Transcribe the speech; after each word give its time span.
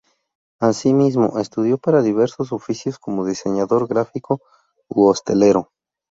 Asimismo 0.59 1.37
estudió 1.37 1.77
para 1.77 2.01
diversos 2.01 2.51
oficios 2.53 2.97
como 2.97 3.23
diseñador 3.23 3.87
gráfico 3.87 4.41
u 4.89 5.05
hostelero. 5.07 5.69